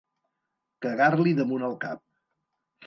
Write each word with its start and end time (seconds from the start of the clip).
Cagar-li 0.87 1.37
damunt 1.43 1.69
el 1.71 1.81
cap. 1.87 2.05